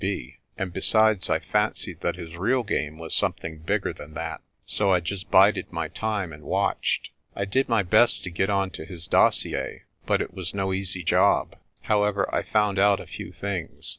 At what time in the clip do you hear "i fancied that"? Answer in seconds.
1.29-2.15